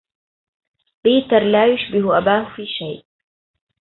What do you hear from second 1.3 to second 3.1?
لا يشبه أباه في شيء.